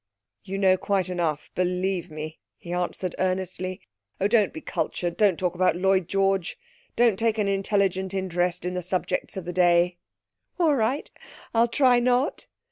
'You 0.43 0.57
know 0.57 0.77
quite 0.77 1.09
enough, 1.09 1.51
believe 1.53 2.09
me,' 2.09 2.39
he 2.57 2.73
answered 2.73 3.13
earnestly. 3.19 3.81
'Oh, 4.19 4.27
don't 4.27 4.51
be 4.51 4.59
cultured 4.59 5.15
don't 5.15 5.37
talk 5.37 5.53
about 5.53 5.75
Lloyd 5.75 6.07
George! 6.07 6.57
Don't 6.95 7.19
take 7.19 7.37
an 7.37 7.47
intelligent 7.47 8.11
interest 8.15 8.65
in 8.65 8.73
the 8.73 8.81
subjects 8.81 9.37
of 9.37 9.45
the 9.45 9.53
day!' 9.53 9.97
'All 10.59 10.73
right; 10.73 11.11
I'll 11.53 11.67
try 11.67 11.99
not.' 11.99 12.47